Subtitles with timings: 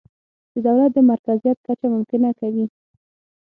[0.53, 2.65] د دولت د مرکزیت کچه ممکنه کوي.